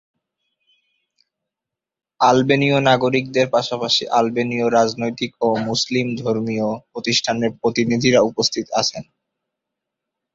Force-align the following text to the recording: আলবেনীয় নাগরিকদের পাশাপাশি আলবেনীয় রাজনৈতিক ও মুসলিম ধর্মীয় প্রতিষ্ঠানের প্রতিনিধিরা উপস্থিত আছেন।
আলবেনীয় 2.19 2.77
নাগরিকদের 2.81 3.47
পাশাপাশি 3.49 4.03
আলবেনীয় 4.11 4.65
রাজনৈতিক 4.69 5.31
ও 5.41 5.49
মুসলিম 5.67 6.07
ধর্মীয় 6.15 6.67
প্রতিষ্ঠানের 6.91 7.51
প্রতিনিধিরা 7.61 8.19
উপস্থিত 8.21 8.65
আছেন। 8.71 9.03